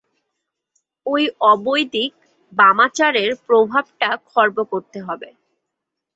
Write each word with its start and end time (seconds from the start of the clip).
ঐ 1.05 1.15
অবৈদিক 1.51 2.11
বামাচারের 2.53 3.31
প্রভাবটা 3.47 4.09
খর্ব 4.29 4.57
করতে 4.71 4.99
হবে। 5.01 5.29